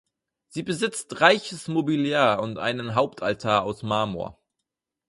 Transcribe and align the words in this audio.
Sie 0.47 0.63
besitzt 0.63 1.21
reiches 1.21 1.67
Mobiliar 1.67 2.41
und 2.41 2.57
einen 2.57 2.95
Hauptaltar 2.95 3.61
aus 3.61 3.83
Marmor. 3.83 4.41